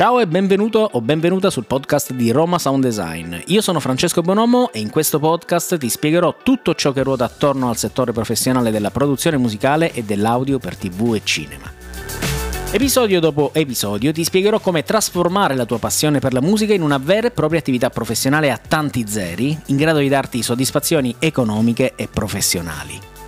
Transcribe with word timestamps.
Ciao 0.00 0.18
e 0.18 0.26
benvenuto 0.26 0.78
o 0.92 1.02
benvenuta 1.02 1.50
sul 1.50 1.66
podcast 1.66 2.14
di 2.14 2.30
Roma 2.30 2.58
Sound 2.58 2.82
Design. 2.82 3.36
Io 3.48 3.60
sono 3.60 3.80
Francesco 3.80 4.22
Bonomo 4.22 4.72
e 4.72 4.80
in 4.80 4.88
questo 4.88 5.18
podcast 5.18 5.76
ti 5.76 5.90
spiegherò 5.90 6.36
tutto 6.42 6.74
ciò 6.74 6.90
che 6.92 7.02
ruota 7.02 7.26
attorno 7.26 7.68
al 7.68 7.76
settore 7.76 8.10
professionale 8.10 8.70
della 8.70 8.90
produzione 8.90 9.36
musicale 9.36 9.92
e 9.92 10.02
dell'audio 10.02 10.58
per 10.58 10.74
TV 10.78 11.16
e 11.16 11.20
cinema. 11.22 11.70
Episodio 12.70 13.20
dopo 13.20 13.50
episodio 13.52 14.10
ti 14.10 14.24
spiegherò 14.24 14.58
come 14.58 14.84
trasformare 14.84 15.54
la 15.54 15.66
tua 15.66 15.78
passione 15.78 16.18
per 16.18 16.32
la 16.32 16.40
musica 16.40 16.72
in 16.72 16.80
una 16.80 16.96
vera 16.96 17.26
e 17.26 17.32
propria 17.32 17.58
attività 17.58 17.90
professionale 17.90 18.50
a 18.50 18.56
tanti 18.56 19.04
zeri, 19.06 19.54
in 19.66 19.76
grado 19.76 19.98
di 19.98 20.08
darti 20.08 20.42
soddisfazioni 20.42 21.14
economiche 21.18 21.92
e 21.94 22.08
professionali. 22.10 23.19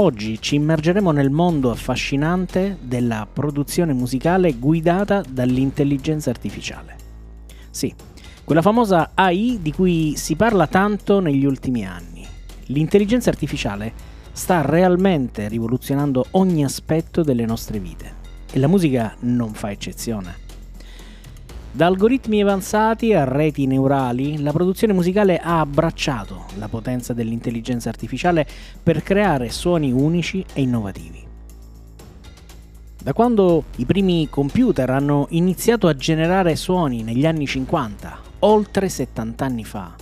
Oggi 0.00 0.40
ci 0.40 0.54
immergeremo 0.54 1.10
nel 1.10 1.28
mondo 1.28 1.70
affascinante 1.70 2.78
della 2.80 3.28
produzione 3.30 3.92
musicale 3.92 4.54
guidata 4.54 5.22
dall'intelligenza 5.28 6.30
artificiale. 6.30 6.96
Sì, 7.68 7.94
quella 8.42 8.62
famosa 8.62 9.10
AI 9.12 9.58
di 9.60 9.72
cui 9.74 10.14
si 10.16 10.36
parla 10.36 10.66
tanto 10.66 11.20
negli 11.20 11.44
ultimi 11.44 11.84
anni. 11.84 12.26
L'intelligenza 12.68 13.28
artificiale 13.28 13.92
sta 14.32 14.62
realmente 14.62 15.48
rivoluzionando 15.48 16.28
ogni 16.30 16.64
aspetto 16.64 17.22
delle 17.22 17.44
nostre 17.44 17.78
vite 17.78 18.14
e 18.50 18.58
la 18.58 18.68
musica 18.68 19.14
non 19.20 19.52
fa 19.52 19.70
eccezione. 19.70 20.48
Da 21.72 21.86
algoritmi 21.86 22.42
avanzati 22.42 23.14
a 23.14 23.22
reti 23.22 23.64
neurali, 23.64 24.42
la 24.42 24.50
produzione 24.50 24.92
musicale 24.92 25.38
ha 25.38 25.60
abbracciato 25.60 26.46
la 26.56 26.66
potenza 26.66 27.12
dell'intelligenza 27.12 27.88
artificiale 27.88 28.44
per 28.82 29.04
creare 29.04 29.50
suoni 29.50 29.92
unici 29.92 30.44
e 30.52 30.62
innovativi. 30.62 31.24
Da 33.00 33.12
quando 33.12 33.64
i 33.76 33.84
primi 33.84 34.28
computer 34.28 34.90
hanno 34.90 35.26
iniziato 35.30 35.86
a 35.86 35.94
generare 35.94 36.56
suoni 36.56 37.04
negli 37.04 37.24
anni 37.24 37.46
50, 37.46 38.18
oltre 38.40 38.88
70 38.88 39.44
anni 39.44 39.64
fa, 39.64 39.94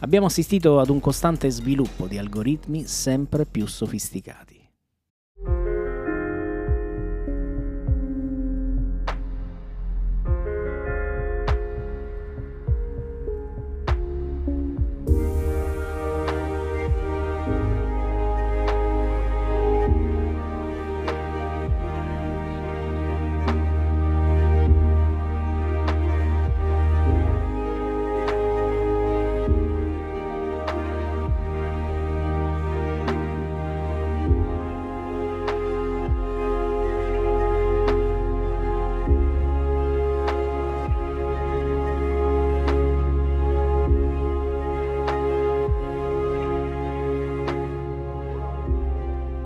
abbiamo 0.00 0.26
assistito 0.26 0.80
ad 0.80 0.88
un 0.88 0.98
costante 0.98 1.48
sviluppo 1.50 2.08
di 2.08 2.18
algoritmi 2.18 2.84
sempre 2.84 3.46
più 3.46 3.64
sofisticati. 3.66 4.55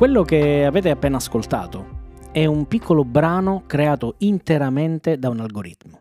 Quello 0.01 0.23
che 0.23 0.65
avete 0.65 0.89
appena 0.89 1.19
ascoltato 1.19 1.99
è 2.33 2.47
un 2.47 2.67
piccolo 2.67 3.05
brano 3.05 3.65
creato 3.67 4.15
interamente 4.21 5.19
da 5.19 5.29
un 5.29 5.41
algoritmo. 5.41 6.01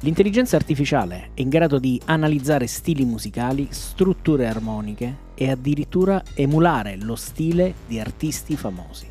L'intelligenza 0.00 0.56
artificiale 0.56 1.28
è 1.34 1.42
in 1.42 1.50
grado 1.50 1.78
di 1.78 2.00
analizzare 2.06 2.66
stili 2.66 3.04
musicali, 3.04 3.68
strutture 3.68 4.46
armoniche 4.46 5.14
e 5.34 5.50
addirittura 5.50 6.22
emulare 6.32 6.96
lo 6.96 7.14
stile 7.14 7.74
di 7.86 8.00
artisti 8.00 8.56
famosi. 8.56 9.06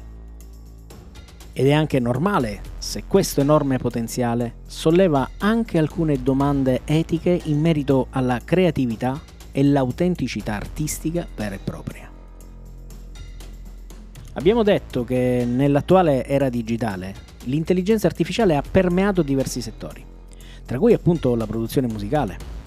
Ed 1.54 1.68
è 1.68 1.72
anche 1.72 2.00
normale 2.00 2.62
se 2.80 3.04
questo 3.06 3.42
enorme 3.42 3.78
potenziale 3.78 4.56
solleva 4.66 5.30
anche 5.38 5.78
alcune 5.78 6.24
domande 6.24 6.82
etiche 6.86 7.40
in 7.44 7.60
merito 7.60 8.08
alla 8.10 8.40
creatività 8.44 9.22
e 9.52 9.64
l'autenticità 9.64 10.56
artistica 10.56 11.28
vera 11.36 11.54
e 11.54 11.60
propria. 11.64 12.11
Abbiamo 14.34 14.64
detto 14.64 15.04
che 15.04 15.44
nell'attuale 15.46 16.26
era 16.26 16.48
digitale 16.48 17.14
l'intelligenza 17.46 18.08
artificiale 18.08 18.56
ha 18.56 18.64
permeato 18.64 19.24
diversi 19.24 19.62
settori, 19.62 20.06
tra 20.66 20.80
cui 20.80 20.94
appunto 20.94 21.36
la 21.36 21.46
produzione 21.46 21.88
musicale. 21.88 22.60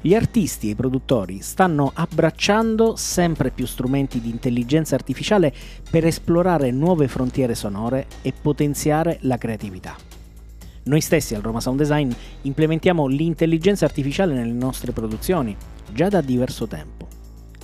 Gli 0.00 0.14
artisti 0.14 0.68
e 0.68 0.70
i 0.70 0.74
produttori 0.76 1.40
stanno 1.40 1.90
abbracciando 1.92 2.94
sempre 2.94 3.50
più 3.50 3.66
strumenti 3.66 4.20
di 4.20 4.30
intelligenza 4.30 4.94
artificiale 4.94 5.52
per 5.90 6.06
esplorare 6.06 6.70
nuove 6.70 7.08
frontiere 7.08 7.56
sonore 7.56 8.06
e 8.22 8.32
potenziare 8.32 9.18
la 9.22 9.38
creatività. 9.38 9.96
Noi 10.84 11.00
stessi 11.00 11.34
al 11.34 11.42
Roma 11.42 11.60
Sound 11.60 11.78
Design 11.78 12.12
implementiamo 12.42 13.06
l'intelligenza 13.08 13.84
artificiale 13.84 14.34
nelle 14.34 14.52
nostre 14.52 14.92
produzioni 14.92 15.56
già 15.92 16.08
da 16.08 16.20
diverso 16.20 16.68
tempo 16.68 17.11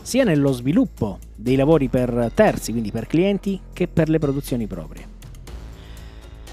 sia 0.08 0.24
nello 0.24 0.52
sviluppo 0.52 1.18
dei 1.36 1.54
lavori 1.54 1.88
per 1.88 2.30
terzi, 2.32 2.70
quindi 2.72 2.90
per 2.90 3.06
clienti, 3.06 3.60
che 3.74 3.88
per 3.88 4.08
le 4.08 4.18
produzioni 4.18 4.66
proprie. 4.66 5.06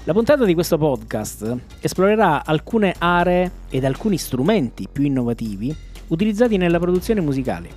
La 0.04 0.12
puntata 0.12 0.44
di 0.44 0.52
questo 0.52 0.76
podcast 0.76 1.56
esplorerà 1.80 2.44
alcune 2.44 2.94
aree 2.98 3.50
ed 3.70 3.86
alcuni 3.86 4.18
strumenti 4.18 4.88
più 4.92 5.04
innovativi 5.04 5.74
utilizzati 6.08 6.58
nella 6.58 6.78
produzione 6.78 7.22
musicale. 7.22 7.70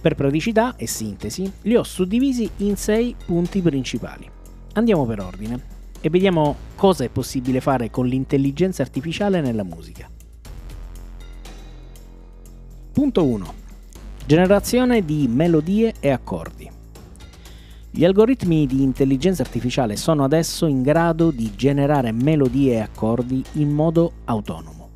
Per 0.00 0.16
praticità 0.16 0.74
e 0.74 0.88
sintesi 0.88 1.52
li 1.62 1.76
ho 1.76 1.84
suddivisi 1.84 2.50
in 2.56 2.76
sei 2.76 3.14
punti 3.24 3.62
principali. 3.62 4.28
Andiamo 4.72 5.06
per 5.06 5.20
ordine 5.20 5.60
e 6.00 6.10
vediamo 6.10 6.56
cosa 6.74 7.04
è 7.04 7.10
possibile 7.10 7.60
fare 7.60 7.90
con 7.90 8.06
l'intelligenza 8.08 8.82
artificiale 8.82 9.40
nella 9.40 9.62
musica. 9.62 10.10
Punto 12.90 13.24
1 13.24 13.65
Generazione 14.26 15.04
di 15.04 15.28
melodie 15.28 15.94
e 16.00 16.10
accordi. 16.10 16.68
Gli 17.92 18.04
algoritmi 18.04 18.66
di 18.66 18.82
intelligenza 18.82 19.42
artificiale 19.42 19.94
sono 19.94 20.24
adesso 20.24 20.66
in 20.66 20.82
grado 20.82 21.30
di 21.30 21.54
generare 21.54 22.10
melodie 22.10 22.72
e 22.72 22.80
accordi 22.80 23.44
in 23.52 23.70
modo 23.70 24.14
autonomo. 24.24 24.88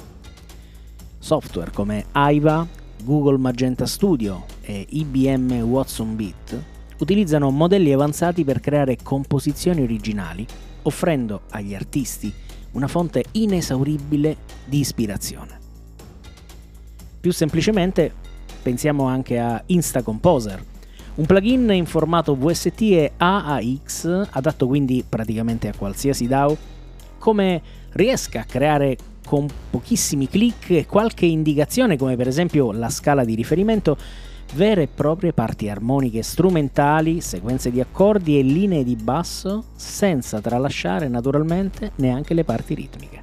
Software 1.21 1.71
come 1.71 2.07
AIVA, 2.11 2.67
Google 3.05 3.39
Magenta 3.39 3.87
Studio 3.87 4.47
e 4.63 4.85
IBM 4.89 5.61
Watson 5.61 6.17
Beat 6.17 6.61
utilizzano 6.99 7.51
modelli 7.51 7.93
avanzati 7.93 8.43
per 8.43 8.59
creare 8.59 8.99
composizioni 9.01 9.83
originali, 9.83 10.45
offrendo 10.83 11.43
agli 11.51 11.77
artisti 11.77 12.35
una 12.73 12.89
fonte 12.89 13.27
inesauribile 13.31 14.39
di 14.65 14.81
ispirazione. 14.81 15.59
Più 17.21 17.31
semplicemente 17.33 18.27
Pensiamo 18.63 19.05
anche 19.05 19.39
a 19.39 19.63
Insta 19.67 20.03
Composer, 20.03 20.63
un 21.15 21.27
plugin 21.27 21.71
in 21.73 21.87
formato 21.87 22.37
VST 22.37 22.81
e 22.83 23.13
AAX, 23.17 24.29
adatto 24.31 24.67
quindi 24.67 25.05
praticamente 25.07 25.69
a 25.69 25.75
qualsiasi 25.77 26.27
DAO, 26.27 26.57
come 27.19 27.63
riesca 27.93 28.41
a 28.41 28.45
creare 28.45 28.97
con 29.27 29.47
pochissimi 29.71 30.29
clic 30.29 30.71
e 30.71 30.87
qualche 30.87 31.27
indicazione, 31.27 31.97
come 31.97 32.17
per 32.17 32.29
esempio 32.29 32.73
la 32.73 32.91
scala 32.91 33.25
di 33.25 33.35
riferimento, 33.35 33.97
vere 34.55 34.83
e 34.83 34.89
proprie 34.89 35.33
parti 35.33 35.69
armoniche 35.69 36.23
strumentali, 36.23 37.21
sequenze 37.21 37.71
di 37.71 37.81
accordi 37.81 38.39
e 38.39 38.43
linee 38.43 38.85
di 38.85 38.97
basso, 38.97 39.65
senza 39.77 40.41
tralasciare 40.41 41.09
naturalmente 41.09 41.93
neanche 41.97 42.35
le 42.35 42.45
parti 42.45 42.75
ritmiche. 42.75 43.23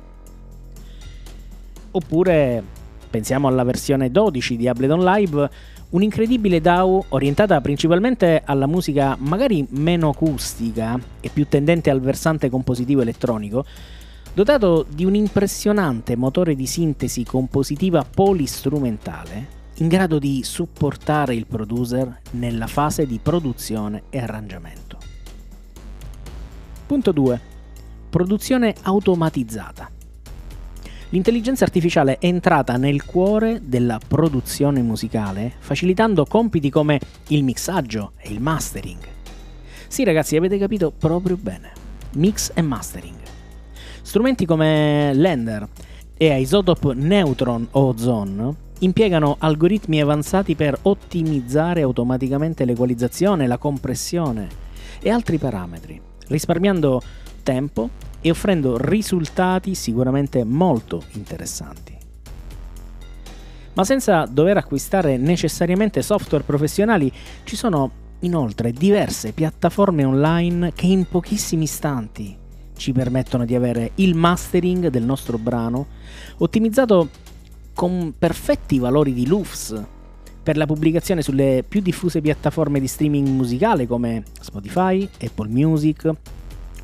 Oppure 1.91 2.63
pensiamo 3.09 3.47
alla 3.47 3.63
versione 3.63 4.11
12 4.11 4.55
di 4.55 4.67
Ableton 4.67 5.03
Live, 5.03 5.49
un'incredibile 5.89 6.61
DAW 6.61 7.05
orientata 7.09 7.59
principalmente 7.61 8.41
alla 8.45 8.67
musica 8.67 9.15
magari 9.19 9.65
meno 9.69 10.09
acustica 10.09 10.99
e 11.19 11.29
più 11.29 11.47
tendente 11.47 11.89
al 11.89 12.01
versante 12.01 12.49
compositivo 12.49 13.01
elettronico, 13.01 13.65
dotato 14.33 14.85
di 14.87 15.05
un 15.05 15.15
impressionante 15.15 16.15
motore 16.15 16.55
di 16.55 16.67
sintesi 16.67 17.23
compositiva 17.23 18.03
polistrumentale 18.03 19.55
in 19.79 19.87
grado 19.87 20.19
di 20.19 20.43
supportare 20.43 21.35
il 21.35 21.45
producer 21.45 22.21
nella 22.31 22.67
fase 22.67 23.05
di 23.05 23.19
produzione 23.21 24.03
e 24.09 24.19
arrangiamento. 24.19 24.97
Punto 26.85 27.11
2. 27.11 27.41
Produzione 28.09 28.73
automatizzata. 28.83 29.96
L'intelligenza 31.09 31.63
artificiale 31.63 32.17
è 32.17 32.25
entrata 32.25 32.75
nel 32.75 33.05
cuore 33.05 33.61
della 33.63 33.97
produzione 34.05 34.81
musicale, 34.81 35.53
facilitando 35.57 36.25
compiti 36.25 36.69
come 36.69 36.99
il 37.29 37.45
mixaggio 37.45 38.11
e 38.17 38.29
il 38.29 38.41
mastering. 38.41 38.99
Sì 39.87 40.03
ragazzi, 40.03 40.35
avete 40.35 40.57
capito 40.57 40.91
proprio 40.91 41.37
bene. 41.37 41.71
Mix 42.15 42.51
e 42.53 42.61
mastering. 42.61 43.15
Strumenti 44.01 44.45
come 44.45 45.13
Lender 45.13 45.65
e 46.17 46.41
Isotope 46.41 46.93
Neutron 46.93 47.65
o 47.71 47.87
Ozone 47.87 48.55
impiegano 48.79 49.37
algoritmi 49.39 50.01
avanzati 50.01 50.55
per 50.55 50.77
ottimizzare 50.81 51.83
automaticamente 51.83 52.65
l'equalizzazione, 52.65 53.47
la 53.47 53.57
compressione 53.57 54.49
e 54.99 55.09
altri 55.09 55.37
parametri, 55.37 56.01
risparmiando 56.27 57.01
tempo 57.47 57.89
e 58.19 58.29
offrendo 58.29 58.75
risultati 58.77 59.73
sicuramente 59.73 60.43
molto 60.43 61.01
interessanti. 61.13 61.95
Ma 63.73 63.85
senza 63.85 64.25
dover 64.25 64.57
acquistare 64.57 65.15
necessariamente 65.15 66.01
software 66.01 66.43
professionali, 66.43 67.09
ci 67.45 67.55
sono 67.55 68.05
inoltre 68.21 68.73
diverse 68.73 69.31
piattaforme 69.31 70.03
online 70.03 70.73
che 70.73 70.87
in 70.87 71.07
pochissimi 71.07 71.63
istanti 71.63 72.35
ci 72.75 72.91
permettono 72.91 73.45
di 73.45 73.55
avere 73.55 73.91
il 73.95 74.13
mastering 74.13 74.87
del 74.89 75.03
nostro 75.03 75.37
brano 75.37 75.87
ottimizzato 76.37 77.09
con 77.73 78.13
perfetti 78.17 78.77
valori 78.77 79.13
di 79.13 79.25
LUFS 79.25 79.83
per 80.43 80.57
la 80.57 80.65
pubblicazione 80.65 81.21
sulle 81.21 81.63
più 81.67 81.79
diffuse 81.79 82.19
piattaforme 82.19 82.79
di 82.79 82.87
streaming 82.87 83.27
musicale 83.27 83.87
come 83.87 84.23
Spotify, 84.41 85.07
Apple 85.21 85.49
Music 85.49 86.11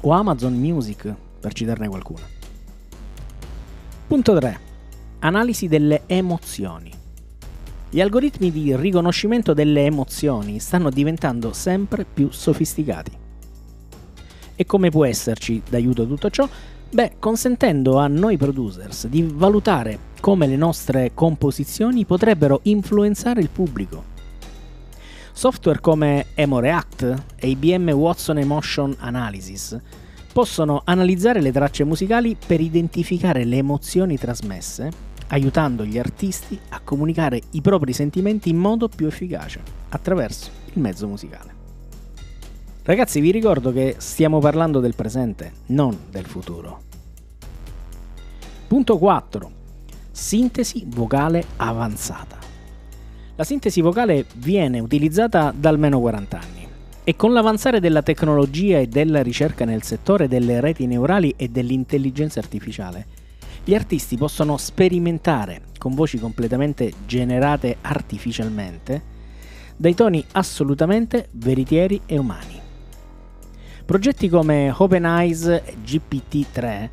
o 0.06 0.12
Amazon 0.12 0.54
Music, 0.54 1.14
per 1.40 1.54
citarne 1.54 1.88
qualcuna. 1.88 2.22
Punto 4.08 4.38
3. 4.38 4.60
Analisi 5.20 5.68
delle 5.68 6.04
emozioni. 6.08 6.92
Gli 7.90 8.02
algoritmi 8.02 8.52
di 8.52 8.76
riconoscimento 8.76 9.54
delle 9.54 9.86
emozioni 9.86 10.60
stanno 10.60 10.90
diventando 10.90 11.54
sempre 11.54 12.06
più 12.06 12.30
sofisticati. 12.32 13.12
E 14.56 14.66
come 14.66 14.90
può 14.90 15.06
esserci 15.06 15.62
d'aiuto 15.70 16.06
tutto 16.06 16.30
ciò? 16.30 16.48
Beh, 16.90 17.14
consentendo 17.18 17.98
a 17.98 18.08
noi 18.08 18.38
producers 18.38 19.08
di 19.08 19.24
valutare 19.24 20.12
come 20.20 20.48
le 20.48 20.58
nostre 20.58 21.12
composizioni 21.14 22.06
potrebbero 22.06 22.60
influenzare 22.64 23.42
il 23.42 23.50
pubblico. 23.50 24.13
Software 25.36 25.80
come 25.82 26.28
Emoreact 26.36 27.24
e 27.36 27.50
IBM 27.50 27.90
Watson 27.90 28.38
Emotion 28.38 28.96
Analysis 29.00 29.76
possono 30.32 30.84
analizzare 30.86 31.42
le 31.42 31.52
tracce 31.52 31.84
musicali 31.84 32.38
per 32.38 32.62
identificare 32.62 33.44
le 33.44 33.58
emozioni 33.58 34.18
trasmesse, 34.18 34.92
aiutando 35.30 35.86
gli 35.86 35.98
artisti 35.98 36.58
a 36.70 36.80
comunicare 36.82 37.42
i 37.52 37.62
propri 37.62 37.94
sentimenti 37.94 38.50
in 38.50 38.58
modo 38.58 38.88
più 38.88 39.08
efficace 39.08 39.60
attraverso 39.90 40.52
il 40.72 40.80
mezzo 40.80 41.08
musicale. 41.08 41.52
Ragazzi, 42.84 43.20
vi 43.20 43.32
ricordo 43.32 43.74
che 43.74 43.96
stiamo 43.98 44.38
parlando 44.40 44.80
del 44.80 44.94
presente, 44.94 45.52
non 45.68 45.98
del 46.12 46.26
futuro. 46.26 46.82
Punto 48.68 48.98
4. 49.00 49.52
Sintesi 50.12 50.86
vocale 50.88 51.44
avanzata. 51.58 52.43
La 53.36 53.44
sintesi 53.44 53.82
vocale 53.82 54.28
viene 54.36 54.80
utilizzata 54.80 55.52
da 55.56 55.70
almeno 55.70 56.00
40 56.00 56.40
anni 56.40 56.68
e 57.04 57.16
con 57.16 57.34
l'avanzare 57.34 57.80
della 57.80 58.04
tecnologia 58.04 58.78
e 58.78 58.86
della 58.86 59.24
ricerca 59.24 59.66
nel 59.66 59.82
settore 59.82 60.28
delle 60.28 60.60
reti 60.62 60.86
neurali 60.86 61.34
e 61.36 61.48
dell'intelligenza 61.48 62.40
artificiale, 62.40 63.08
gli 63.64 63.74
artisti 63.74 64.18
possono 64.18 64.58
sperimentare 64.58 65.64
con 65.80 65.96
voci 65.96 66.20
completamente 66.20 66.94
generate 67.08 67.78
artificialmente 67.82 69.02
dai 69.78 69.96
toni 69.96 70.24
assolutamente 70.34 71.30
veritieri 71.32 72.02
e 72.06 72.20
umani. 72.20 72.62
Progetti 73.84 74.30
come 74.30 74.72
OpenEyes 74.78 75.62
GPT-3 75.84 76.90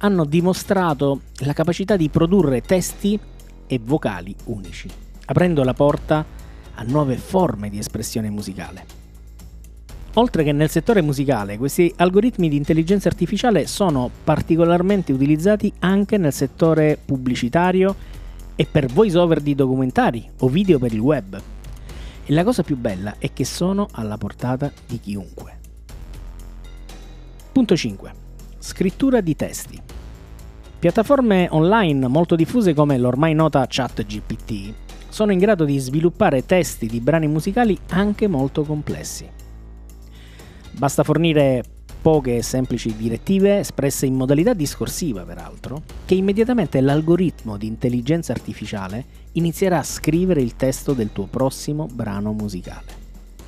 hanno 0.00 0.24
dimostrato 0.26 1.22
la 1.38 1.54
capacità 1.54 1.96
di 1.96 2.10
produrre 2.10 2.60
testi 2.60 3.18
e 3.66 3.80
vocali 3.82 4.34
unici, 4.44 4.88
aprendo 5.30 5.62
la 5.62 5.74
porta 5.74 6.24
a 6.74 6.82
nuove 6.82 7.16
forme 7.16 7.70
di 7.70 7.78
espressione 7.78 8.28
musicale. 8.30 8.98
Oltre 10.14 10.42
che 10.42 10.50
nel 10.50 10.68
settore 10.68 11.02
musicale, 11.02 11.56
questi 11.56 11.92
algoritmi 11.96 12.48
di 12.48 12.56
intelligenza 12.56 13.06
artificiale 13.06 13.68
sono 13.68 14.10
particolarmente 14.24 15.12
utilizzati 15.12 15.72
anche 15.78 16.16
nel 16.16 16.32
settore 16.32 16.98
pubblicitario 17.02 17.94
e 18.56 18.66
per 18.66 18.86
voice-over 18.86 19.40
di 19.40 19.54
documentari 19.54 20.28
o 20.40 20.48
video 20.48 20.80
per 20.80 20.92
il 20.92 20.98
web. 20.98 21.40
E 22.26 22.32
la 22.32 22.42
cosa 22.42 22.64
più 22.64 22.76
bella 22.76 23.14
è 23.18 23.32
che 23.32 23.44
sono 23.44 23.86
alla 23.92 24.18
portata 24.18 24.72
di 24.84 24.98
chiunque. 24.98 25.58
Punto 27.52 27.76
5. 27.76 28.12
Scrittura 28.58 29.20
di 29.20 29.36
testi. 29.36 29.80
Piattaforme 30.80 31.46
online 31.52 32.08
molto 32.08 32.34
diffuse 32.34 32.74
come 32.74 32.98
l'ormai 32.98 33.32
nota 33.32 33.64
ChatGPT 33.68 34.74
sono 35.10 35.32
in 35.32 35.38
grado 35.38 35.64
di 35.64 35.78
sviluppare 35.78 36.46
testi 36.46 36.86
di 36.86 37.00
brani 37.00 37.26
musicali 37.28 37.78
anche 37.90 38.26
molto 38.26 38.62
complessi. 38.62 39.28
Basta 40.72 41.02
fornire 41.02 41.62
poche 42.00 42.36
e 42.36 42.42
semplici 42.42 42.96
direttive 42.96 43.58
espresse 43.58 44.06
in 44.06 44.14
modalità 44.14 44.54
discorsiva, 44.54 45.22
peraltro, 45.24 45.82
che 46.06 46.14
immediatamente 46.14 46.80
l'algoritmo 46.80 47.58
di 47.58 47.66
intelligenza 47.66 48.32
artificiale 48.32 49.04
inizierà 49.32 49.80
a 49.80 49.84
scrivere 49.84 50.40
il 50.40 50.56
testo 50.56 50.94
del 50.94 51.12
tuo 51.12 51.26
prossimo 51.26 51.86
brano 51.92 52.32
musicale. 52.32 52.98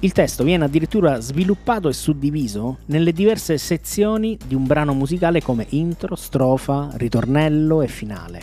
Il 0.01 0.13
testo 0.13 0.43
viene 0.43 0.65
addirittura 0.65 1.21
sviluppato 1.21 1.89
e 1.89 1.93
suddiviso 1.93 2.79
nelle 2.87 3.13
diverse 3.13 3.57
sezioni 3.57 4.37
di 4.45 4.55
un 4.55 4.67
brano 4.67 4.95
musicale 4.95 5.41
come 5.41 5.67
intro, 5.71 6.17
strofa, 6.17 6.91
ritornello 6.95 7.83
e 7.83 7.87
finale. 7.87 8.43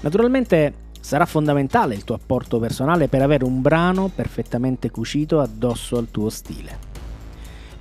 Naturalmente 0.00 0.72
sarà 1.06 1.24
fondamentale 1.24 1.94
il 1.94 2.02
tuo 2.02 2.16
apporto 2.16 2.58
personale 2.58 3.06
per 3.06 3.22
avere 3.22 3.44
un 3.44 3.62
brano 3.62 4.10
perfettamente 4.12 4.90
cucito 4.90 5.38
addosso 5.38 5.98
al 5.98 6.10
tuo 6.10 6.28
stile. 6.30 6.78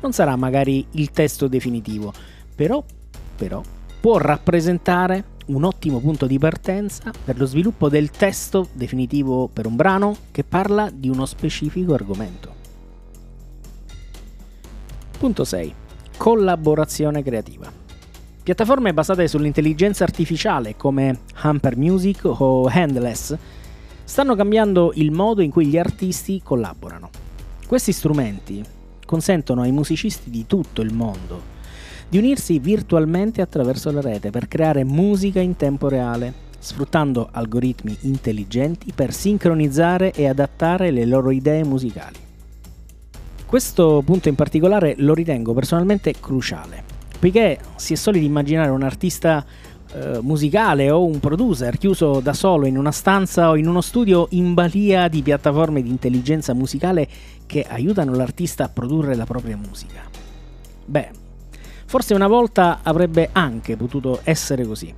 Non 0.01 0.11
sarà 0.11 0.35
magari 0.35 0.85
il 0.91 1.09
testo 1.09 1.47
definitivo, 1.47 2.13
però, 2.53 2.83
però 3.35 3.63
può 3.99 4.19
rappresentare 4.19 5.23
un 5.47 5.63
ottimo 5.63 5.99
punto 6.01 6.27
di 6.27 6.37
partenza 6.37 7.11
per 7.23 7.39
lo 7.39 7.47
sviluppo 7.47 7.89
del 7.89 8.11
testo 8.11 8.67
definitivo 8.73 9.47
per 9.47 9.65
un 9.65 9.75
brano 9.75 10.15
che 10.29 10.43
parla 10.43 10.91
di 10.93 11.09
uno 11.09 11.25
specifico 11.25 11.95
argomento. 11.95 12.53
Punto 15.17 15.43
6. 15.43 15.73
Collaborazione 16.15 17.23
creativa. 17.23 17.84
Piattaforme 18.45 18.93
basate 18.93 19.27
sull'intelligenza 19.27 20.03
artificiale 20.03 20.75
come 20.75 21.21
Hamper 21.33 21.77
Music 21.77 22.25
o 22.25 22.67
Handless 22.71 23.35
stanno 24.03 24.35
cambiando 24.35 24.91
il 24.97 25.09
modo 25.09 25.41
in 25.41 25.49
cui 25.49 25.65
gli 25.65 25.79
artisti 25.79 26.41
collaborano. 26.43 27.09
Questi 27.65 27.91
strumenti 27.91 28.63
consentono 29.03 29.63
ai 29.63 29.71
musicisti 29.71 30.29
di 30.29 30.45
tutto 30.45 30.83
il 30.83 30.93
mondo 30.93 31.41
di 32.07 32.19
unirsi 32.19 32.59
virtualmente 32.59 33.41
attraverso 33.41 33.89
la 33.89 34.01
rete 34.01 34.29
per 34.29 34.47
creare 34.47 34.83
musica 34.83 35.39
in 35.39 35.55
tempo 35.55 35.89
reale, 35.89 36.31
sfruttando 36.59 37.29
algoritmi 37.31 37.97
intelligenti 38.01 38.91
per 38.93 39.11
sincronizzare 39.11 40.11
e 40.11 40.27
adattare 40.27 40.91
le 40.91 41.05
loro 41.05 41.31
idee 41.31 41.63
musicali. 41.63 42.17
Questo 43.43 44.03
punto 44.05 44.29
in 44.29 44.35
particolare 44.35 44.93
lo 44.99 45.15
ritengo 45.15 45.55
personalmente 45.55 46.13
cruciale, 46.19 46.93
poiché 47.25 47.57
si 47.75 47.93
è 47.93 47.95
soliti 47.95 48.23
immaginare 48.23 48.69
un 48.69 48.83
artista 48.83 49.43
eh, 49.93 50.19
musicale 50.21 50.91
o 50.91 51.03
un 51.03 51.19
producer 51.19 51.75
chiuso 51.75 52.19
da 52.19 52.33
solo 52.33 52.67
in 52.67 52.77
una 52.77 52.91
stanza 52.91 53.49
o 53.49 53.55
in 53.55 53.67
uno 53.67 53.81
studio 53.81 54.27
in 54.31 54.53
balia 54.53 55.07
di 55.07 55.23
piattaforme 55.23 55.81
di 55.81 55.89
intelligenza 55.89 56.53
musicale 56.53 57.07
che 57.47 57.65
aiutano 57.67 58.13
l'artista 58.13 58.65
a 58.65 58.69
produrre 58.69 59.15
la 59.15 59.25
propria 59.25 59.57
musica. 59.57 60.01
Beh, 60.85 61.09
forse 61.87 62.13
una 62.13 62.27
volta 62.27 62.81
avrebbe 62.83 63.29
anche 63.31 63.75
potuto 63.75 64.19
essere 64.23 64.63
così. 64.63 64.93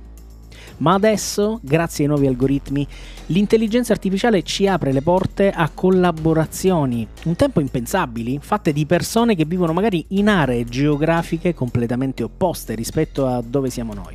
Ma 0.78 0.94
adesso, 0.94 1.58
grazie 1.62 2.04
ai 2.04 2.10
nuovi 2.10 2.28
algoritmi, 2.28 2.86
l'intelligenza 3.26 3.92
artificiale 3.92 4.42
ci 4.42 4.68
apre 4.68 4.92
le 4.92 5.02
porte 5.02 5.50
a 5.50 5.68
collaborazioni, 5.72 7.06
un 7.24 7.34
tempo 7.34 7.60
impensabili, 7.60 8.38
fatte 8.40 8.72
di 8.72 8.86
persone 8.86 9.34
che 9.34 9.44
vivono 9.44 9.72
magari 9.72 10.04
in 10.10 10.28
aree 10.28 10.64
geografiche 10.64 11.52
completamente 11.52 12.22
opposte 12.22 12.76
rispetto 12.76 13.26
a 13.26 13.42
dove 13.44 13.70
siamo 13.70 13.92
noi. 13.92 14.14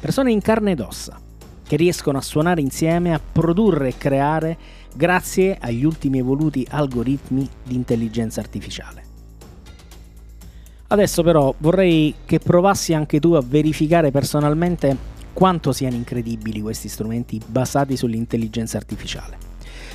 Persone 0.00 0.32
in 0.32 0.40
carne 0.40 0.70
ed 0.70 0.80
ossa, 0.80 1.20
che 1.66 1.76
riescono 1.76 2.16
a 2.16 2.22
suonare 2.22 2.62
insieme, 2.62 3.12
a 3.12 3.20
produrre 3.20 3.88
e 3.88 3.98
creare 3.98 4.56
grazie 4.94 5.58
agli 5.60 5.84
ultimi 5.84 6.18
evoluti 6.18 6.66
algoritmi 6.68 7.46
di 7.62 7.74
intelligenza 7.74 8.40
artificiale. 8.40 9.10
Adesso 10.88 11.22
però 11.22 11.54
vorrei 11.58 12.14
che 12.26 12.38
provassi 12.38 12.92
anche 12.92 13.20
tu 13.20 13.32
a 13.32 13.42
verificare 13.46 14.10
personalmente 14.10 15.11
quanto 15.32 15.72
siano 15.72 15.96
incredibili 15.96 16.60
questi 16.60 16.88
strumenti 16.88 17.40
basati 17.44 17.96
sull'intelligenza 17.96 18.76
artificiale. 18.76 19.50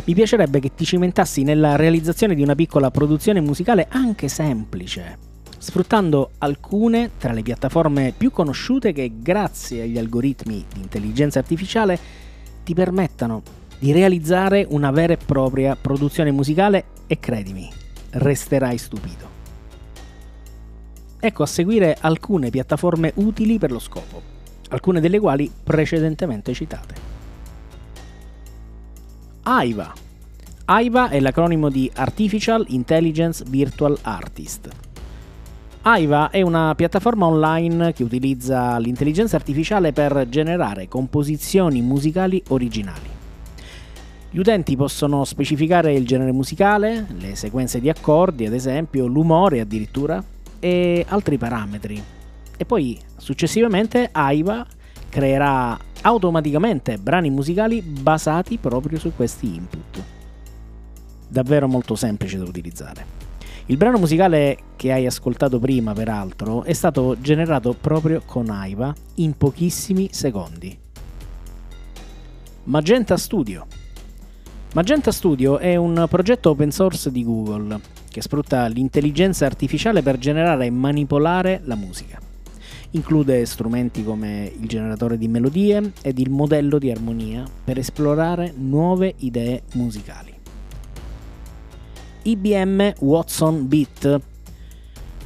Mi 0.06 0.14
piacerebbe 0.14 0.60
che 0.60 0.74
ti 0.76 0.86
cimentassi 0.86 1.44
nella 1.44 1.76
realizzazione 1.76 2.36
di 2.36 2.42
una 2.42 2.56
piccola 2.56 2.92
produzione 2.92 3.42
musicale 3.42 3.88
anche 3.90 4.28
semplice, 4.28 5.18
sfruttando 5.58 6.32
alcune 6.38 7.12
tra 7.18 7.34
le 7.34 7.42
piattaforme 7.42 8.14
più 8.16 8.32
conosciute 8.32 8.94
che 8.94 9.12
grazie 9.20 9.84
agli 9.84 9.98
algoritmi 9.98 10.66
di 10.74 10.82
intelligenza 10.82 11.40
artificiale 11.40 12.00
ti 12.64 12.74
permettano 12.74 13.42
di 13.80 13.92
realizzare 13.92 14.66
una 14.70 14.92
vera 14.92 15.14
e 15.14 15.18
propria 15.18 15.76
produzione 15.76 16.32
musicale 16.32 16.86
e 17.08 17.20
credimi, 17.20 17.70
resterai 18.12 18.78
stupito. 18.78 19.36
Ecco 21.20 21.44
a 21.44 21.48
seguire 21.48 21.98
alcune 22.00 22.50
piattaforme 22.50 23.12
utili 23.16 23.58
per 23.58 23.72
lo 23.72 23.80
scopo, 23.80 24.22
alcune 24.70 25.00
delle 25.00 25.20
quali 25.20 25.52
precedentemente 25.64 26.54
citate. 26.54 26.96
AIVA. 29.44 29.94
AIVA 30.66 31.10
è 31.10 31.20
l'acronimo 31.20 31.70
di 31.70 31.90
Artificial 31.96 32.66
Intelligence 32.70 33.46
Virtual 33.48 33.98
Artist. 34.02 34.70
AIVA 35.84 36.32
è 36.32 36.42
una 36.42 36.76
piattaforma 36.76 37.28
online 37.28 37.94
che 37.94 38.04
utilizza 38.04 38.78
l'intelligenza 38.78 39.38
artificiale 39.38 39.94
per 39.94 40.28
generare 40.28 40.90
composizioni 40.90 41.82
musicali 41.82 42.44
originali. 42.50 43.16
Gli 44.30 44.40
utenti 44.40 44.76
possono 44.76 45.24
specificare 45.24 45.94
il 45.94 46.06
genere 46.06 46.34
musicale, 46.34 47.08
le 47.18 47.36
sequenze 47.36 47.80
di 47.80 47.88
accordi, 47.88 48.46
ad 48.46 48.54
esempio, 48.54 49.08
l'umore 49.08 49.62
addirittura, 49.62 50.22
e 50.60 51.06
altri 51.08 51.38
parametri. 51.38 52.17
E 52.58 52.66
poi 52.66 53.00
successivamente 53.16 54.10
AIVA 54.12 54.66
creerà 55.10 55.78
automaticamente 56.02 56.98
brani 56.98 57.30
musicali 57.30 57.82
basati 57.82 58.58
proprio 58.58 59.00
su 59.00 59.14
questi 59.16 59.56
input. 59.56 60.04
Davvero 61.28 61.68
molto 61.68 61.96
semplice 61.96 62.38
da 62.38 62.44
utilizzare. 62.44 63.16
Il 63.70 63.78
brano 63.78 63.98
musicale 63.98 64.58
che 64.78 64.94
hai 64.94 65.06
ascoltato 65.06 65.60
prima, 65.60 65.94
peraltro, 65.94 66.64
è 66.64 66.72
stato 66.72 67.18
generato 67.20 67.74
proprio 67.74 68.22
con 68.26 68.50
AIVA 68.50 68.96
in 69.16 69.36
pochissimi 69.36 70.08
secondi. 70.12 70.78
Magenta 72.64 73.18
Studio. 73.18 73.66
Magenta 74.74 75.12
Studio 75.12 75.58
è 75.58 75.76
un 75.76 76.06
progetto 76.10 76.52
open 76.52 76.72
source 76.72 77.12
di 77.12 77.24
Google 77.24 77.80
che 78.10 78.22
sfrutta 78.22 78.66
l'intelligenza 78.68 79.46
artificiale 79.46 80.02
per 80.02 80.18
generare 80.18 80.66
e 80.66 80.70
manipolare 80.70 81.62
la 81.66 81.76
musica. 81.76 82.27
Include 82.92 83.46
strumenti 83.46 84.04
come 84.04 84.52
il 84.60 84.68
generatore 84.68 85.18
di 85.18 85.28
melodie 85.28 85.92
ed 86.02 86.20
il 86.20 86.30
modello 86.30 86.78
di 86.80 86.90
armonia 86.90 87.44
per 87.64 87.78
esplorare 87.78 88.54
nuove 88.56 89.14
idee 89.18 89.64
musicali. 89.74 90.34
IBM 92.24 92.94
Watson 93.00 93.68
Beat 93.68 94.22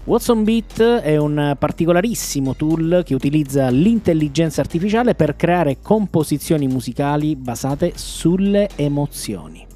Watson 0.03 0.43
Beat 0.43 0.81
è 0.81 1.15
un 1.17 1.55
particolarissimo 1.57 2.55
tool 2.55 3.03
che 3.05 3.13
utilizza 3.13 3.69
l'intelligenza 3.69 4.59
artificiale 4.59 5.13
per 5.13 5.35
creare 5.35 5.77
composizioni 5.79 6.67
musicali 6.67 7.35
basate 7.35 7.93
sulle 7.95 8.67
emozioni. 8.75 9.70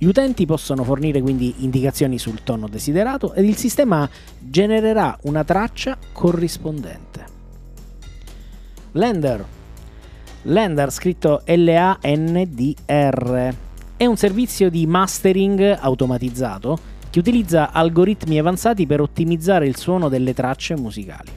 Gli 0.00 0.06
utenti 0.06 0.46
possono 0.46 0.84
fornire 0.84 1.20
quindi 1.20 1.56
indicazioni 1.58 2.18
sul 2.18 2.44
tono 2.44 2.68
desiderato 2.68 3.34
ed 3.34 3.44
il 3.44 3.56
sistema 3.56 4.08
genererà 4.38 5.18
una 5.22 5.42
traccia 5.42 5.98
corrispondente. 6.12 7.26
Lender. 8.92 9.44
Lender 10.42 10.92
scritto 10.92 11.42
L-A-N-D-R. 11.44 12.86
È 13.96 14.06
un 14.06 14.16
servizio 14.16 14.70
di 14.70 14.86
mastering 14.86 15.76
automatizzato 15.80 16.78
che 17.10 17.18
utilizza 17.18 17.72
algoritmi 17.72 18.38
avanzati 18.38 18.86
per 18.86 19.00
ottimizzare 19.00 19.66
il 19.66 19.76
suono 19.76 20.08
delle 20.08 20.32
tracce 20.32 20.76
musicali. 20.76 21.32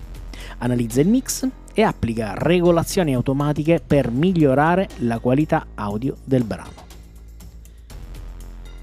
Analizza 0.60 1.02
il 1.02 1.08
mix 1.08 1.48
e 1.74 1.82
applica 1.82 2.36
regolazioni 2.38 3.16
automatiche 3.16 3.82
per 3.86 4.12
migliorare 4.12 4.88
la 5.00 5.18
qualità 5.18 5.66
audio 5.74 6.16
del 6.24 6.44
brano. 6.44 6.91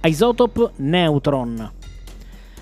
Isotope 0.08 0.70
Neutron. 0.76 1.70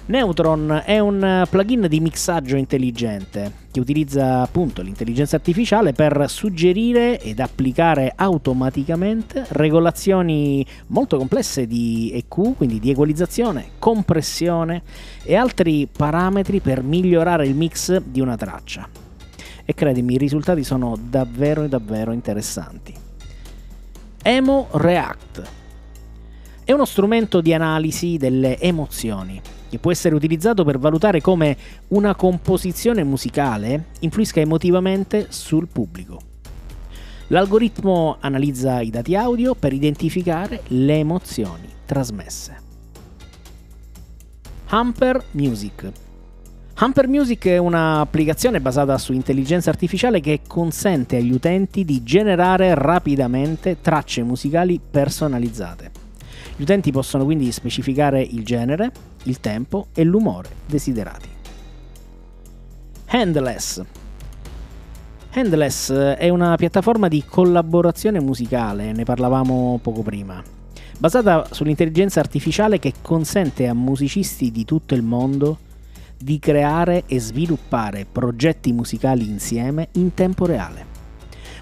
Neutron 0.06 0.82
è 0.84 0.98
un 0.98 1.46
plugin 1.48 1.86
di 1.88 2.00
mixaggio 2.00 2.56
intelligente 2.56 3.52
che 3.70 3.78
utilizza 3.78 4.42
appunto 4.42 4.82
l'intelligenza 4.82 5.36
artificiale 5.36 5.92
per 5.92 6.24
suggerire 6.28 7.20
ed 7.20 7.38
applicare 7.38 8.12
automaticamente 8.16 9.44
regolazioni 9.50 10.66
molto 10.88 11.18
complesse 11.18 11.68
di 11.68 12.10
EQ, 12.14 12.56
quindi 12.56 12.80
di 12.80 12.90
equalizzazione, 12.90 13.70
compressione 13.78 14.82
e 15.22 15.36
altri 15.36 15.86
parametri 15.86 16.58
per 16.58 16.82
migliorare 16.82 17.46
il 17.46 17.54
mix 17.54 17.96
di 18.00 18.20
una 18.20 18.36
traccia. 18.36 18.88
E 19.64 19.72
credimi, 19.72 20.14
i 20.14 20.18
risultati 20.18 20.64
sono 20.64 20.96
davvero 21.00 21.68
davvero 21.68 22.10
interessanti. 22.10 22.92
Emo 24.22 24.66
React 24.72 25.55
è 26.66 26.72
uno 26.72 26.84
strumento 26.84 27.40
di 27.40 27.54
analisi 27.54 28.16
delle 28.16 28.58
emozioni 28.58 29.40
che 29.70 29.78
può 29.78 29.92
essere 29.92 30.16
utilizzato 30.16 30.64
per 30.64 30.80
valutare 30.80 31.20
come 31.20 31.56
una 31.88 32.16
composizione 32.16 33.04
musicale 33.04 33.90
influisca 34.00 34.40
emotivamente 34.40 35.28
sul 35.28 35.68
pubblico. 35.68 36.18
L'algoritmo 37.28 38.16
analizza 38.18 38.80
i 38.80 38.90
dati 38.90 39.14
audio 39.14 39.54
per 39.54 39.72
identificare 39.72 40.62
le 40.68 40.98
emozioni 40.98 41.68
trasmesse. 41.84 42.56
Hamper 44.66 45.22
Music 45.30 45.92
Hamper 46.78 47.06
Music 47.06 47.46
è 47.46 47.58
un'applicazione 47.58 48.60
basata 48.60 48.98
su 48.98 49.12
intelligenza 49.12 49.70
artificiale 49.70 50.18
che 50.18 50.40
consente 50.44 51.14
agli 51.14 51.30
utenti 51.30 51.84
di 51.84 52.02
generare 52.02 52.74
rapidamente 52.74 53.80
tracce 53.80 54.24
musicali 54.24 54.80
personalizzate. 54.90 55.95
Gli 56.56 56.62
utenti 56.62 56.90
possono 56.90 57.24
quindi 57.24 57.52
specificare 57.52 58.22
il 58.22 58.42
genere, 58.42 58.90
il 59.24 59.40
tempo 59.40 59.88
e 59.94 60.04
l'umore 60.04 60.48
desiderati. 60.64 61.28
Handless. 63.08 63.84
Handless 65.32 65.92
è 65.92 66.30
una 66.30 66.56
piattaforma 66.56 67.08
di 67.08 67.22
collaborazione 67.28 68.20
musicale, 68.20 68.92
ne 68.92 69.04
parlavamo 69.04 69.78
poco 69.82 70.00
prima, 70.00 70.42
basata 70.98 71.46
sull'intelligenza 71.50 72.20
artificiale 72.20 72.78
che 72.78 72.94
consente 73.02 73.68
a 73.68 73.74
musicisti 73.74 74.50
di 74.50 74.64
tutto 74.64 74.94
il 74.94 75.02
mondo 75.02 75.58
di 76.16 76.38
creare 76.38 77.02
e 77.06 77.20
sviluppare 77.20 78.06
progetti 78.10 78.72
musicali 78.72 79.28
insieme 79.28 79.88
in 79.92 80.14
tempo 80.14 80.46
reale. 80.46 80.95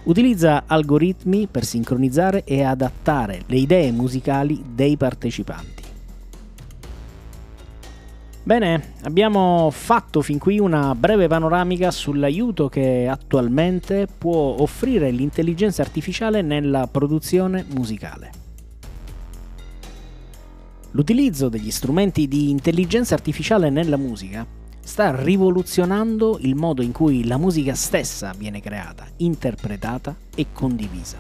Utilizza 0.05 0.65
algoritmi 0.67 1.47
per 1.51 1.65
sincronizzare 1.65 2.45
e 2.45 2.63
adattare 2.63 3.45
le 3.47 3.57
idee 3.57 3.91
musicali 3.91 4.63
dei 4.75 4.99
partecipanti. 4.99 5.83
Bene, 8.43 8.93
abbiamo 9.05 9.71
fatto 9.71 10.21
fin 10.21 10.39
qui 10.39 10.59
una 10.59 10.95
breve 10.95 11.27
panoramica 11.27 11.91
sull'aiuto 11.91 12.69
che 12.69 13.09
attualmente 13.09 14.07
può 14.19 14.57
offrire 14.59 15.11
l'intelligenza 15.11 15.81
artificiale 15.81 16.43
nella 16.43 16.87
produzione 16.87 17.65
musicale. 17.75 18.31
L'utilizzo 20.91 21.49
degli 21.49 21.71
strumenti 21.71 22.29
di 22.29 22.51
intelligenza 22.51 23.15
artificiale 23.15 23.71
nella 23.71 23.97
musica 23.97 24.47
sta 24.85 25.14
rivoluzionando 25.14 26.38
il 26.41 26.55
modo 26.55 26.83
in 26.83 26.93
cui 26.93 27.26
la 27.26 27.38
musica 27.38 27.75
stessa 27.75 28.33
viene 28.37 28.61
creata, 28.61 29.07
interpretata 29.17 30.14
e 30.35 30.47
condivisa. 30.53 31.17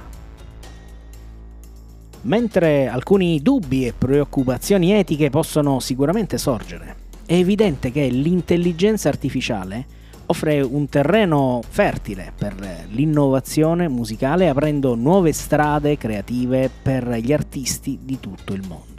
Mentre 2.22 2.86
alcuni 2.88 3.42
dubbi 3.42 3.86
e 3.86 3.92
preoccupazioni 3.92 4.92
etiche 4.92 5.30
possono 5.30 5.80
sicuramente 5.80 6.38
sorgere, 6.38 6.96
è 7.26 7.34
evidente 7.34 7.90
che 7.90 8.06
l'intelligenza 8.08 9.08
artificiale 9.08 9.86
offre 10.26 10.60
un 10.62 10.88
terreno 10.88 11.60
fertile 11.66 12.32
per 12.36 12.54
l'innovazione 12.90 13.88
musicale 13.88 14.48
aprendo 14.48 14.94
nuove 14.94 15.32
strade 15.32 15.98
creative 15.98 16.70
per 16.82 17.08
gli 17.16 17.32
artisti 17.32 17.98
di 18.02 18.18
tutto 18.20 18.54
il 18.54 18.62
mondo. 18.66 18.93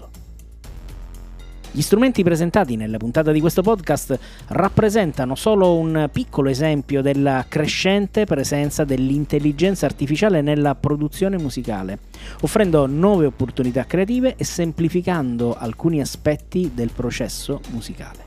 Gli 1.75 1.81
strumenti 1.81 2.23
presentati 2.23 2.77
nella 2.77 2.95
puntata 2.95 3.33
di 3.33 3.41
questo 3.41 3.61
podcast 3.61 4.17
rappresentano 4.47 5.35
solo 5.35 5.75
un 5.75 6.07
piccolo 6.09 6.47
esempio 6.47 7.01
della 7.01 7.47
crescente 7.49 8.23
presenza 8.23 8.85
dell'intelligenza 8.85 9.85
artificiale 9.85 10.39
nella 10.39 10.75
produzione 10.75 11.37
musicale, 11.37 11.99
offrendo 12.43 12.85
nuove 12.85 13.25
opportunità 13.25 13.83
creative 13.83 14.35
e 14.37 14.45
semplificando 14.45 15.53
alcuni 15.53 15.99
aspetti 15.99 16.71
del 16.73 16.91
processo 16.95 17.59
musicale. 17.71 18.23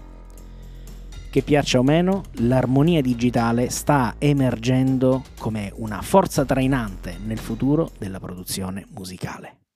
Che 1.30 1.40
piaccia 1.40 1.78
o 1.78 1.82
meno, 1.82 2.24
l'armonia 2.40 3.00
digitale 3.00 3.70
sta 3.70 4.16
emergendo 4.18 5.24
come 5.38 5.72
una 5.76 6.02
forza 6.02 6.44
trainante 6.44 7.16
nel 7.24 7.38
futuro 7.38 7.92
della 7.96 8.20
produzione 8.20 8.84
musicale. 8.94 9.67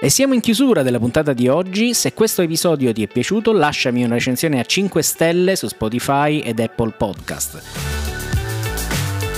E 0.00 0.10
siamo 0.10 0.32
in 0.32 0.40
chiusura 0.40 0.84
della 0.84 1.00
puntata 1.00 1.32
di 1.32 1.48
oggi. 1.48 1.92
Se 1.92 2.12
questo 2.12 2.42
episodio 2.42 2.92
ti 2.92 3.02
è 3.02 3.08
piaciuto, 3.08 3.50
lasciami 3.52 4.04
una 4.04 4.14
recensione 4.14 4.60
a 4.60 4.64
5 4.64 5.02
stelle 5.02 5.56
su 5.56 5.66
Spotify 5.66 6.38
ed 6.38 6.60
Apple 6.60 6.92
Podcast. 6.96 7.60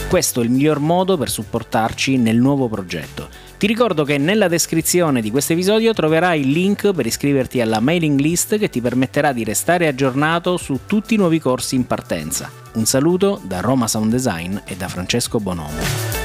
Questo 0.07 0.43
è 0.43 0.45
il 0.45 0.51
miglior 0.51 0.79
modo 0.79 1.17
per 1.17 1.31
supportarci 1.31 2.19
nel 2.19 2.37
nuovo 2.37 2.69
progetto. 2.69 3.29
Ti 3.57 3.67
ricordo 3.67 4.05
che 4.05 4.19
nella 4.19 4.49
descrizione 4.49 5.23
di 5.23 5.31
questo 5.31 5.55
episodio 5.55 5.95
troverai 5.95 6.41
il 6.41 6.51
link 6.51 6.93
per 6.93 7.07
iscriverti 7.07 7.63
alla 7.63 7.81
mailing 7.81 8.21
list 8.21 8.59
che 8.59 8.69
ti 8.69 8.83
permetterà 8.83 9.33
di 9.33 9.45
restare 9.45 9.87
aggiornato 9.87 10.59
su 10.59 10.81
tutti 10.85 11.15
i 11.15 11.17
nuovi 11.17 11.39
corsi 11.39 11.75
in 11.75 11.87
partenza. 11.87 12.51
Un 12.75 12.85
saluto 12.85 13.41
da 13.45 13.61
Roma 13.61 13.89
Sound 13.89 14.11
Design 14.11 14.59
e 14.67 14.77
da 14.77 14.89
Francesco 14.89 15.41
Bonomo. 15.41 16.20